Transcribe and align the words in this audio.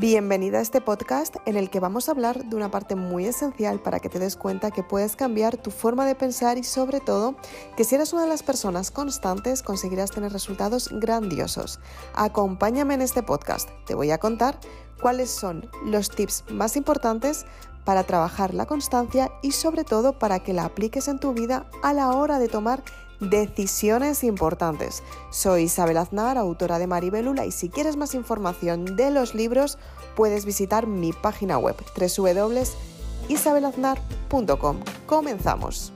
Bienvenida 0.00 0.58
a 0.58 0.60
este 0.60 0.80
podcast 0.80 1.38
en 1.44 1.56
el 1.56 1.70
que 1.70 1.80
vamos 1.80 2.08
a 2.08 2.12
hablar 2.12 2.44
de 2.44 2.54
una 2.54 2.70
parte 2.70 2.94
muy 2.94 3.24
esencial 3.24 3.80
para 3.80 3.98
que 3.98 4.08
te 4.08 4.20
des 4.20 4.36
cuenta 4.36 4.70
que 4.70 4.84
puedes 4.84 5.16
cambiar 5.16 5.56
tu 5.56 5.72
forma 5.72 6.06
de 6.06 6.14
pensar 6.14 6.56
y 6.56 6.62
sobre 6.62 7.00
todo 7.00 7.34
que 7.76 7.82
si 7.82 7.96
eres 7.96 8.12
una 8.12 8.22
de 8.22 8.28
las 8.28 8.44
personas 8.44 8.92
constantes 8.92 9.60
conseguirás 9.60 10.12
tener 10.12 10.30
resultados 10.32 10.88
grandiosos. 10.92 11.80
Acompáñame 12.14 12.94
en 12.94 13.02
este 13.02 13.24
podcast. 13.24 13.70
Te 13.86 13.96
voy 13.96 14.12
a 14.12 14.18
contar 14.18 14.60
cuáles 15.02 15.30
son 15.30 15.68
los 15.84 16.10
tips 16.10 16.44
más 16.48 16.76
importantes 16.76 17.44
para 17.84 18.04
trabajar 18.04 18.54
la 18.54 18.66
constancia 18.66 19.32
y 19.42 19.50
sobre 19.50 19.82
todo 19.82 20.16
para 20.16 20.38
que 20.38 20.52
la 20.52 20.66
apliques 20.66 21.08
en 21.08 21.18
tu 21.18 21.32
vida 21.32 21.68
a 21.82 21.92
la 21.92 22.12
hora 22.12 22.38
de 22.38 22.46
tomar 22.46 22.84
decisiones 23.20 24.24
importantes. 24.24 25.02
Soy 25.30 25.64
Isabel 25.64 25.96
Aznar, 25.96 26.38
autora 26.38 26.78
de 26.78 26.86
Maribelula, 26.86 27.46
y 27.46 27.52
si 27.52 27.68
quieres 27.68 27.96
más 27.96 28.14
información 28.14 28.96
de 28.96 29.10
los 29.10 29.34
libros, 29.34 29.78
puedes 30.16 30.44
visitar 30.44 30.86
mi 30.86 31.12
página 31.12 31.58
web 31.58 31.74
www.isabelaznar.com. 31.96 34.80
Comenzamos. 35.06 35.92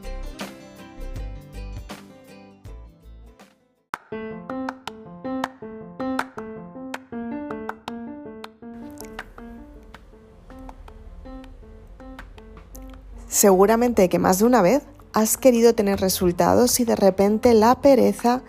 Seguramente 13.29 14.09
que 14.09 14.21
más 14.21 14.39
de 14.39 14.45
una 14.45 14.63
vez 14.63 14.85
has 15.13 15.37
querido 15.37 15.75
tener 15.75 16.01
resultados 16.01 16.81
y 16.81 16.85
de 16.85 16.97
repente 16.97 17.55
la 17.55 17.81
pereza 17.81 18.43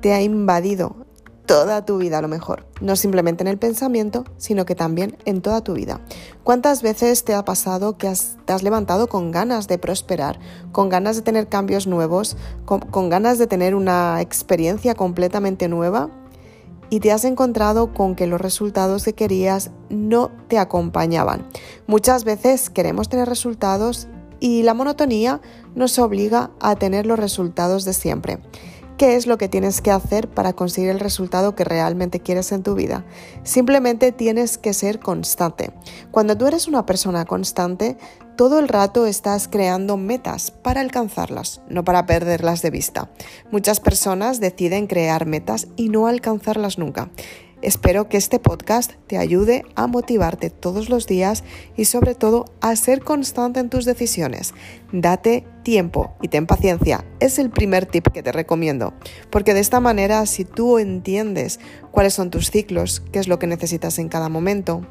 te 0.00 0.12
ha 0.12 0.22
invadido 0.22 0.96
toda 1.46 1.84
tu 1.84 1.98
vida 1.98 2.18
a 2.18 2.22
lo 2.22 2.28
mejor. 2.28 2.66
No 2.80 2.96
simplemente 2.96 3.42
en 3.42 3.48
el 3.48 3.58
pensamiento, 3.58 4.24
sino 4.38 4.64
que 4.64 4.74
también 4.74 5.16
en 5.24 5.42
toda 5.42 5.62
tu 5.62 5.74
vida. 5.74 6.00
¿Cuántas 6.42 6.82
veces 6.82 7.24
te 7.24 7.34
ha 7.34 7.44
pasado 7.44 7.98
que 7.98 8.12
te 8.44 8.52
has 8.52 8.62
levantado 8.62 9.08
con 9.08 9.30
ganas 9.30 9.68
de 9.68 9.78
prosperar, 9.78 10.38
con 10.72 10.88
ganas 10.88 11.16
de 11.16 11.22
tener 11.22 11.48
cambios 11.48 11.86
nuevos, 11.86 12.36
con 12.64 13.10
ganas 13.10 13.38
de 13.38 13.46
tener 13.46 13.74
una 13.74 14.20
experiencia 14.20 14.94
completamente 14.94 15.68
nueva? 15.68 16.10
y 16.90 17.00
te 17.00 17.10
has 17.10 17.24
encontrado 17.24 17.92
con 17.92 18.14
que 18.14 18.26
los 18.26 18.40
resultados 18.40 19.04
que 19.04 19.14
querías 19.14 19.70
no 19.88 20.30
te 20.48 20.58
acompañaban. 20.58 21.46
Muchas 21.86 22.24
veces 22.24 22.70
queremos 22.70 23.08
tener 23.08 23.28
resultados 23.28 24.06
y 24.40 24.62
la 24.62 24.74
monotonía 24.74 25.40
nos 25.74 25.98
obliga 25.98 26.50
a 26.60 26.76
tener 26.76 27.06
los 27.06 27.18
resultados 27.18 27.84
de 27.84 27.92
siempre. 27.92 28.40
¿Qué 28.96 29.16
es 29.16 29.26
lo 29.26 29.38
que 29.38 29.48
tienes 29.48 29.80
que 29.80 29.90
hacer 29.90 30.28
para 30.28 30.52
conseguir 30.52 30.90
el 30.90 31.00
resultado 31.00 31.56
que 31.56 31.64
realmente 31.64 32.20
quieres 32.20 32.52
en 32.52 32.62
tu 32.62 32.76
vida? 32.76 33.04
Simplemente 33.42 34.12
tienes 34.12 34.56
que 34.56 34.72
ser 34.72 35.00
constante. 35.00 35.72
Cuando 36.12 36.38
tú 36.38 36.46
eres 36.46 36.68
una 36.68 36.86
persona 36.86 37.24
constante, 37.24 37.96
todo 38.36 38.60
el 38.60 38.68
rato 38.68 39.06
estás 39.06 39.48
creando 39.48 39.96
metas 39.96 40.52
para 40.52 40.80
alcanzarlas, 40.80 41.60
no 41.68 41.82
para 41.82 42.06
perderlas 42.06 42.62
de 42.62 42.70
vista. 42.70 43.10
Muchas 43.50 43.80
personas 43.80 44.38
deciden 44.38 44.86
crear 44.86 45.26
metas 45.26 45.66
y 45.74 45.88
no 45.88 46.06
alcanzarlas 46.06 46.78
nunca. 46.78 47.10
Espero 47.64 48.10
que 48.10 48.18
este 48.18 48.38
podcast 48.38 48.92
te 49.06 49.16
ayude 49.16 49.64
a 49.74 49.86
motivarte 49.86 50.50
todos 50.50 50.90
los 50.90 51.06
días 51.06 51.44
y 51.78 51.86
sobre 51.86 52.14
todo 52.14 52.44
a 52.60 52.76
ser 52.76 53.00
constante 53.00 53.58
en 53.58 53.70
tus 53.70 53.86
decisiones. 53.86 54.52
Date 54.92 55.46
tiempo 55.62 56.14
y 56.20 56.28
ten 56.28 56.46
paciencia. 56.46 57.06
Es 57.20 57.38
el 57.38 57.48
primer 57.48 57.86
tip 57.86 58.08
que 58.08 58.22
te 58.22 58.32
recomiendo, 58.32 58.92
porque 59.30 59.54
de 59.54 59.60
esta 59.60 59.80
manera 59.80 60.26
si 60.26 60.44
tú 60.44 60.78
entiendes 60.78 61.58
cuáles 61.90 62.12
son 62.12 62.30
tus 62.30 62.50
ciclos, 62.50 63.02
qué 63.12 63.18
es 63.18 63.28
lo 63.28 63.38
que 63.38 63.46
necesitas 63.46 63.98
en 63.98 64.10
cada 64.10 64.28
momento, 64.28 64.86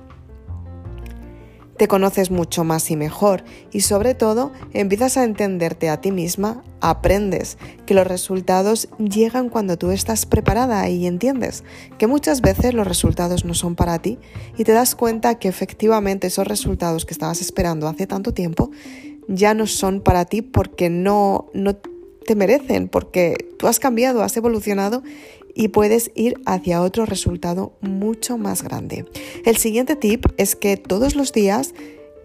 te 1.77 1.87
conoces 1.87 2.31
mucho 2.31 2.63
más 2.63 2.91
y 2.91 2.95
mejor 2.95 3.43
y 3.71 3.81
sobre 3.81 4.15
todo 4.15 4.51
empiezas 4.73 5.17
a 5.17 5.23
entenderte 5.23 5.89
a 5.89 6.01
ti 6.01 6.11
misma, 6.11 6.63
aprendes 6.81 7.57
que 7.85 7.93
los 7.93 8.05
resultados 8.05 8.89
llegan 8.97 9.49
cuando 9.49 9.77
tú 9.77 9.91
estás 9.91 10.25
preparada 10.25 10.87
y 10.89 11.07
entiendes 11.07 11.63
que 11.97 12.07
muchas 12.07 12.41
veces 12.41 12.73
los 12.73 12.87
resultados 12.87 13.45
no 13.45 13.53
son 13.53 13.75
para 13.75 13.99
ti 13.99 14.19
y 14.57 14.63
te 14.63 14.71
das 14.71 14.95
cuenta 14.95 15.35
que 15.35 15.47
efectivamente 15.47 16.27
esos 16.27 16.47
resultados 16.47 17.05
que 17.05 17.13
estabas 17.13 17.41
esperando 17.41 17.87
hace 17.87 18.07
tanto 18.07 18.33
tiempo 18.33 18.71
ya 19.27 19.53
no 19.53 19.67
son 19.67 20.01
para 20.01 20.25
ti 20.25 20.41
porque 20.41 20.89
no, 20.89 21.47
no 21.53 21.75
te 22.23 22.35
merecen, 22.35 22.87
porque 22.87 23.35
tú 23.57 23.67
has 23.67 23.79
cambiado, 23.79 24.23
has 24.23 24.35
evolucionado 24.37 25.03
y 25.53 25.69
puedes 25.69 26.11
ir 26.15 26.35
hacia 26.45 26.81
otro 26.81 27.05
resultado 27.05 27.73
mucho 27.81 28.37
más 28.37 28.63
grande. 28.63 29.05
El 29.45 29.57
siguiente 29.57 29.95
tip 29.95 30.25
es 30.37 30.55
que 30.55 30.77
todos 30.77 31.15
los 31.15 31.31
días 31.31 31.73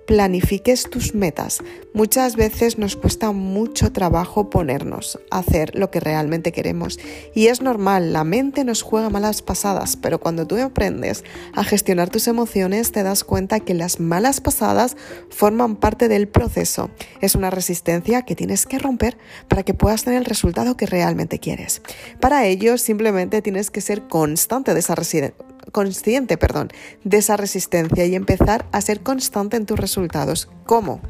planifiques 0.08 0.88
tus 0.88 1.14
metas. 1.14 1.58
Muchas 1.92 2.34
veces 2.34 2.78
nos 2.78 2.96
cuesta 2.96 3.30
mucho 3.32 3.92
trabajo 3.92 4.48
ponernos 4.48 5.18
a 5.30 5.40
hacer 5.40 5.74
lo 5.74 5.90
que 5.90 6.00
realmente 6.00 6.50
queremos 6.50 6.98
y 7.34 7.48
es 7.48 7.60
normal, 7.60 8.14
la 8.14 8.24
mente 8.24 8.64
nos 8.64 8.80
juega 8.80 9.10
malas 9.10 9.42
pasadas, 9.42 9.96
pero 9.96 10.18
cuando 10.18 10.46
tú 10.46 10.56
aprendes 10.56 11.24
a 11.52 11.62
gestionar 11.62 12.08
tus 12.08 12.26
emociones 12.26 12.90
te 12.90 13.02
das 13.02 13.22
cuenta 13.22 13.60
que 13.60 13.74
las 13.74 14.00
malas 14.00 14.40
pasadas 14.40 14.96
forman 15.28 15.76
parte 15.76 16.08
del 16.08 16.26
proceso. 16.26 16.90
Es 17.20 17.34
una 17.34 17.50
resistencia 17.50 18.22
que 18.22 18.34
tienes 18.34 18.64
que 18.64 18.78
romper 18.78 19.18
para 19.46 19.62
que 19.62 19.74
puedas 19.74 20.04
tener 20.04 20.20
el 20.20 20.24
resultado 20.24 20.78
que 20.78 20.86
realmente 20.86 21.38
quieres. 21.38 21.82
Para 22.18 22.46
ello 22.46 22.78
simplemente 22.78 23.42
tienes 23.42 23.70
que 23.70 23.82
ser 23.82 24.08
constante 24.08 24.72
de 24.72 24.80
esa 24.80 24.94
resistencia 24.94 25.47
consciente 25.72 26.36
perdón, 26.36 26.68
de 27.04 27.18
esa 27.18 27.36
resistencia 27.36 28.06
y 28.06 28.14
empezar 28.14 28.66
a 28.72 28.80
ser 28.80 29.00
constante 29.00 29.56
en 29.56 29.66
tus 29.66 29.78
resultados. 29.78 30.48
¿Cómo? 30.66 31.00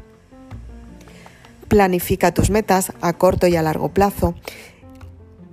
Planifica 1.67 2.33
tus 2.33 2.49
metas 2.49 2.93
a 3.01 3.13
corto 3.13 3.47
y 3.47 3.55
a 3.55 3.61
largo 3.61 3.89
plazo 3.89 4.35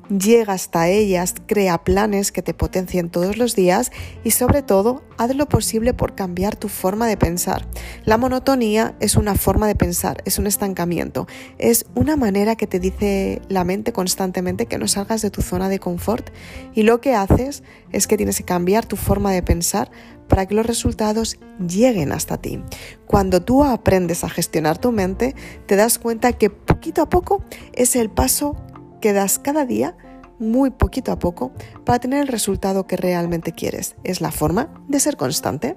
llega 0.08 0.52
hasta 0.52 0.88
ellas, 0.88 1.34
crea 1.46 1.82
planes 1.84 2.32
que 2.32 2.42
te 2.42 2.54
potencien 2.54 3.10
todos 3.10 3.36
los 3.36 3.54
días 3.54 3.90
y 4.24 4.30
sobre 4.30 4.62
todo 4.62 5.02
haz 5.18 5.34
lo 5.34 5.48
posible 5.48 5.94
por 5.94 6.14
cambiar 6.14 6.56
tu 6.56 6.68
forma 6.68 7.06
de 7.06 7.16
pensar. 7.16 7.66
La 8.04 8.16
monotonía 8.16 8.94
es 9.00 9.16
una 9.16 9.34
forma 9.34 9.66
de 9.66 9.74
pensar, 9.74 10.22
es 10.24 10.38
un 10.38 10.46
estancamiento, 10.46 11.26
es 11.58 11.86
una 11.94 12.16
manera 12.16 12.56
que 12.56 12.66
te 12.66 12.80
dice 12.80 13.42
la 13.48 13.64
mente 13.64 13.92
constantemente 13.92 14.66
que 14.66 14.78
no 14.78 14.88
salgas 14.88 15.22
de 15.22 15.30
tu 15.30 15.42
zona 15.42 15.68
de 15.68 15.78
confort 15.78 16.30
y 16.74 16.82
lo 16.82 17.00
que 17.00 17.14
haces 17.14 17.62
es 17.92 18.06
que 18.06 18.16
tienes 18.16 18.38
que 18.38 18.44
cambiar 18.44 18.86
tu 18.86 18.96
forma 18.96 19.32
de 19.32 19.42
pensar 19.42 19.90
para 20.28 20.46
que 20.46 20.54
los 20.54 20.66
resultados 20.66 21.38
lleguen 21.66 22.12
hasta 22.12 22.36
ti. 22.36 22.62
Cuando 23.06 23.42
tú 23.42 23.64
aprendes 23.64 24.24
a 24.24 24.28
gestionar 24.28 24.78
tu 24.78 24.92
mente, 24.92 25.34
te 25.66 25.76
das 25.76 25.98
cuenta 25.98 26.32
que 26.32 26.50
poquito 26.50 27.02
a 27.02 27.08
poco 27.08 27.44
es 27.72 27.96
el 27.96 28.10
paso 28.10 28.56
que 29.00 29.12
das 29.12 29.38
cada 29.38 29.64
día 29.66 29.96
muy 30.38 30.70
poquito 30.70 31.12
a 31.12 31.18
poco 31.18 31.52
para 31.84 31.98
tener 31.98 32.22
el 32.22 32.28
resultado 32.28 32.86
que 32.86 32.96
realmente 32.96 33.52
quieres. 33.52 33.96
Es 34.04 34.20
la 34.20 34.30
forma 34.30 34.68
de 34.88 35.00
ser 35.00 35.16
constante. 35.16 35.76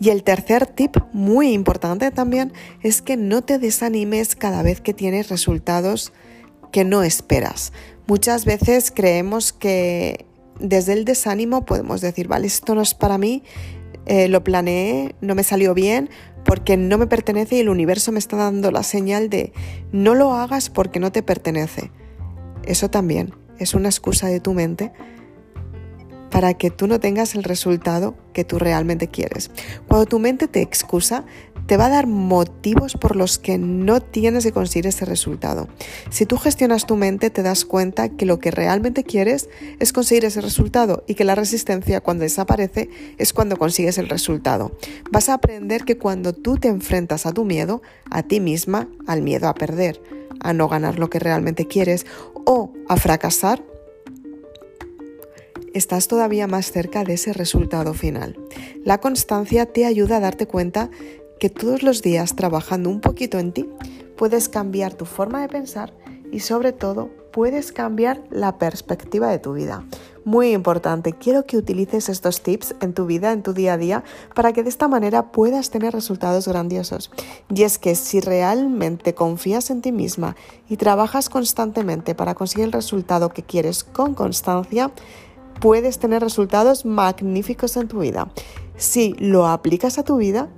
Y 0.00 0.10
el 0.10 0.24
tercer 0.24 0.66
tip 0.66 0.96
muy 1.12 1.52
importante 1.52 2.10
también 2.10 2.52
es 2.82 3.00
que 3.00 3.16
no 3.16 3.42
te 3.42 3.58
desanimes 3.58 4.34
cada 4.34 4.62
vez 4.62 4.80
que 4.80 4.92
tienes 4.92 5.28
resultados 5.28 6.12
que 6.72 6.84
no 6.84 7.04
esperas. 7.04 7.72
Muchas 8.06 8.44
veces 8.44 8.90
creemos 8.90 9.52
que 9.52 10.26
desde 10.58 10.92
el 10.92 11.04
desánimo 11.04 11.64
podemos 11.64 12.00
decir, 12.00 12.28
vale, 12.28 12.48
esto 12.48 12.74
no 12.74 12.82
es 12.82 12.94
para 12.94 13.18
mí, 13.18 13.44
eh, 14.06 14.28
lo 14.28 14.44
planeé, 14.44 15.14
no 15.20 15.34
me 15.34 15.42
salió 15.42 15.74
bien, 15.74 16.10
porque 16.44 16.76
no 16.76 16.98
me 16.98 17.06
pertenece 17.06 17.56
y 17.56 17.60
el 17.60 17.68
universo 17.68 18.12
me 18.12 18.18
está 18.18 18.36
dando 18.36 18.70
la 18.70 18.82
señal 18.82 19.30
de 19.30 19.52
no 19.92 20.14
lo 20.14 20.34
hagas 20.34 20.70
porque 20.70 21.00
no 21.00 21.10
te 21.10 21.22
pertenece. 21.22 21.90
Eso 22.64 22.90
también 22.90 23.34
es 23.58 23.74
una 23.74 23.88
excusa 23.88 24.28
de 24.28 24.40
tu 24.40 24.52
mente 24.52 24.92
para 26.30 26.54
que 26.54 26.70
tú 26.70 26.86
no 26.86 26.98
tengas 26.98 27.34
el 27.34 27.44
resultado 27.44 28.16
que 28.32 28.44
tú 28.44 28.58
realmente 28.58 29.08
quieres. 29.08 29.50
Cuando 29.86 30.06
tu 30.06 30.18
mente 30.18 30.48
te 30.48 30.62
excusa, 30.62 31.24
te 31.66 31.76
va 31.76 31.86
a 31.86 31.90
dar 31.90 32.06
motivos 32.06 32.94
por 32.94 33.16
los 33.16 33.38
que 33.38 33.58
no 33.58 34.00
tienes 34.00 34.44
que 34.44 34.52
conseguir 34.52 34.86
ese 34.86 35.04
resultado. 35.04 35.68
Si 36.10 36.26
tú 36.26 36.36
gestionas 36.36 36.86
tu 36.86 36.96
mente, 36.96 37.30
te 37.30 37.42
das 37.42 37.64
cuenta 37.64 38.08
que 38.10 38.26
lo 38.26 38.38
que 38.38 38.50
realmente 38.50 39.04
quieres 39.04 39.48
es 39.78 39.92
conseguir 39.92 40.24
ese 40.24 40.40
resultado 40.40 41.04
y 41.06 41.14
que 41.14 41.24
la 41.24 41.34
resistencia 41.34 42.00
cuando 42.00 42.22
desaparece 42.22 42.90
es 43.18 43.32
cuando 43.32 43.56
consigues 43.56 43.98
el 43.98 44.08
resultado. 44.08 44.76
Vas 45.10 45.28
a 45.28 45.34
aprender 45.34 45.84
que 45.84 45.98
cuando 45.98 46.32
tú 46.32 46.56
te 46.56 46.68
enfrentas 46.68 47.26
a 47.26 47.32
tu 47.32 47.44
miedo, 47.44 47.82
a 48.10 48.22
ti 48.22 48.40
misma, 48.40 48.88
al 49.06 49.22
miedo 49.22 49.48
a 49.48 49.54
perder, 49.54 50.02
a 50.40 50.52
no 50.52 50.68
ganar 50.68 50.98
lo 50.98 51.08
que 51.10 51.18
realmente 51.18 51.66
quieres 51.66 52.06
o 52.44 52.72
a 52.88 52.96
fracasar, 52.96 53.62
estás 55.72 56.08
todavía 56.08 56.46
más 56.46 56.70
cerca 56.70 57.04
de 57.04 57.14
ese 57.14 57.32
resultado 57.32 57.94
final. 57.94 58.38
La 58.84 58.98
constancia 58.98 59.66
te 59.66 59.86
ayuda 59.86 60.16
a 60.18 60.20
darte 60.20 60.46
cuenta 60.46 60.90
que 61.44 61.50
todos 61.50 61.82
los 61.82 62.00
días 62.00 62.36
trabajando 62.36 62.88
un 62.88 63.02
poquito 63.02 63.38
en 63.38 63.52
ti 63.52 63.68
puedes 64.16 64.48
cambiar 64.48 64.94
tu 64.94 65.04
forma 65.04 65.42
de 65.42 65.48
pensar 65.48 65.92
y 66.32 66.40
sobre 66.40 66.72
todo 66.72 67.10
puedes 67.34 67.70
cambiar 67.70 68.24
la 68.30 68.56
perspectiva 68.56 69.28
de 69.28 69.38
tu 69.40 69.52
vida. 69.52 69.84
Muy 70.24 70.52
importante, 70.52 71.12
quiero 71.12 71.44
que 71.44 71.58
utilices 71.58 72.08
estos 72.08 72.40
tips 72.40 72.76
en 72.80 72.94
tu 72.94 73.04
vida, 73.04 73.30
en 73.30 73.42
tu 73.42 73.52
día 73.52 73.74
a 73.74 73.76
día, 73.76 74.04
para 74.34 74.54
que 74.54 74.62
de 74.62 74.70
esta 74.70 74.88
manera 74.88 75.32
puedas 75.32 75.68
tener 75.68 75.92
resultados 75.92 76.48
grandiosos. 76.48 77.10
Y 77.54 77.64
es 77.64 77.76
que 77.76 77.94
si 77.94 78.20
realmente 78.20 79.14
confías 79.14 79.68
en 79.68 79.82
ti 79.82 79.92
misma 79.92 80.36
y 80.66 80.78
trabajas 80.78 81.28
constantemente 81.28 82.14
para 82.14 82.34
conseguir 82.34 82.64
el 82.64 82.72
resultado 82.72 83.28
que 83.28 83.42
quieres 83.42 83.84
con 83.84 84.14
constancia, 84.14 84.92
puedes 85.60 85.98
tener 85.98 86.22
resultados 86.22 86.86
magníficos 86.86 87.76
en 87.76 87.86
tu 87.86 87.98
vida. 87.98 88.32
Si 88.78 89.12
lo 89.18 89.46
aplicas 89.46 89.98
a 89.98 90.04
tu 90.04 90.16
vida, 90.16 90.48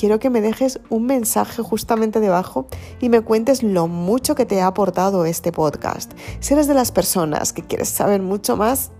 quiero 0.00 0.18
que 0.18 0.30
me 0.30 0.40
dejes 0.40 0.80
un 0.88 1.04
mensaje 1.04 1.62
justamente 1.62 2.20
debajo 2.20 2.66
y 3.00 3.10
me 3.10 3.20
cuentes 3.20 3.62
lo 3.62 3.86
mucho 3.86 4.34
que 4.34 4.46
te 4.46 4.62
ha 4.62 4.66
aportado 4.66 5.26
este 5.26 5.52
podcast. 5.52 6.12
Si 6.40 6.54
eres 6.54 6.66
de 6.66 6.72
las 6.72 6.90
personas 6.90 7.52
que 7.52 7.60
quieres 7.62 7.90
saber 7.90 8.22
mucho 8.22 8.56
más, 8.56 8.92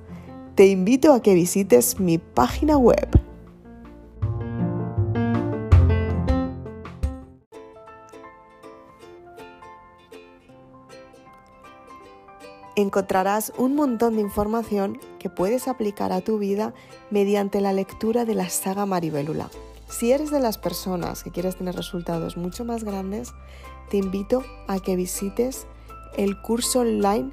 te 0.56 0.66
invito 0.66 1.14
a 1.14 1.22
que 1.22 1.32
visites 1.32 1.98
mi 2.00 2.18
página 2.18 2.76
web. 2.76 3.08
Encontrarás 12.76 13.54
un 13.56 13.74
montón 13.74 14.16
de 14.16 14.20
información 14.20 15.00
que 15.18 15.30
puedes 15.30 15.66
aplicar 15.66 16.12
a 16.12 16.20
tu 16.20 16.38
vida 16.38 16.74
mediante 17.10 17.62
la 17.62 17.72
lectura 17.72 18.26
de 18.26 18.34
la 18.34 18.50
saga 18.50 18.84
Maribelula. 18.84 19.48
Si 19.90 20.12
eres 20.12 20.30
de 20.30 20.40
las 20.40 20.56
personas 20.56 21.22
que 21.22 21.30
quieres 21.30 21.56
tener 21.56 21.74
resultados 21.74 22.36
mucho 22.36 22.64
más 22.64 22.84
grandes, 22.84 23.34
te 23.90 23.98
invito 23.98 24.44
a 24.68 24.78
que 24.78 24.96
visites 24.96 25.66
el 26.16 26.40
curso 26.40 26.80
online 26.80 27.32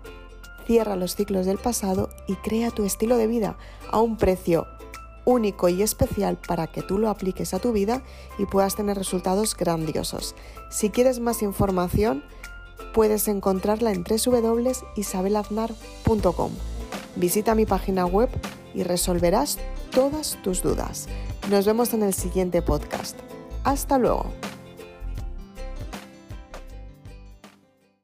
Cierra 0.67 0.95
los 0.97 1.15
ciclos 1.15 1.45
del 1.45 1.57
pasado 1.57 2.09
y 2.27 2.35
crea 2.35 2.71
tu 2.71 2.83
estilo 2.83 3.15
de 3.15 3.27
vida 3.27 3.57
a 3.89 4.01
un 4.01 4.17
precio 4.17 4.67
único 5.23 5.69
y 5.69 5.81
especial 5.81 6.37
para 6.45 6.67
que 6.67 6.81
tú 6.81 6.97
lo 6.97 7.09
apliques 7.09 7.53
a 7.53 7.59
tu 7.59 7.71
vida 7.71 8.03
y 8.37 8.45
puedas 8.45 8.75
tener 8.75 8.97
resultados 8.97 9.55
grandiosos. 9.55 10.35
Si 10.69 10.89
quieres 10.89 11.21
más 11.21 11.41
información, 11.41 12.21
puedes 12.93 13.29
encontrarla 13.29 13.93
en 13.93 14.03
www.isabelaznar.com. 14.03 16.51
Visita 17.15 17.55
mi 17.55 17.65
página 17.65 18.05
web 18.05 18.27
y 18.73 18.83
resolverás 18.83 19.59
todas 19.91 20.37
tus 20.43 20.61
dudas. 20.61 21.07
Nos 21.49 21.65
vemos 21.65 21.93
en 21.93 22.03
el 22.03 22.13
siguiente 22.13 22.61
podcast. 22.61 23.17
Hasta 23.63 23.97
luego. 23.97 24.25